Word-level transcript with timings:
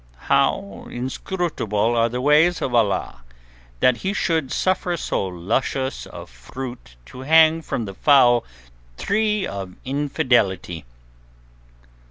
"How 0.31 0.87
inscrutable 0.89 1.95
are 1.95 2.09
the 2.09 2.21
ways 2.21 2.59
of 2.59 2.73
Allah, 2.73 3.21
that 3.81 3.97
He 3.97 4.13
should 4.13 4.51
suffer 4.51 4.97
so 4.97 5.27
luscious 5.27 6.07
a 6.07 6.25
fruit 6.25 6.95
to 7.05 7.19
hang 7.19 7.61
from 7.61 7.85
the 7.85 7.93
foul 7.93 8.43
tree 8.97 9.45
of 9.45 9.75
infidelity!" 9.85 10.85